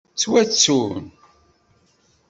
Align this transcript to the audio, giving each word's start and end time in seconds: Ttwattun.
Ttwattun. 0.13 0.95